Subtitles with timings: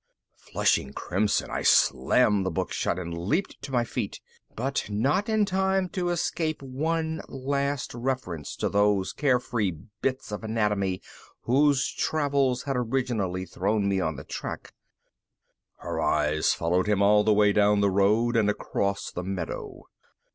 [0.37, 4.19] Flushing crimson, I slammed the book shut and leaped to my feet.
[4.55, 11.03] But not in time to escape one last reference to those carefree bits of anatomy
[11.41, 14.73] whose travels had originally thrown me on the track:_...
[15.83, 19.83] her eyes followed him all the way down the road and across the meadow.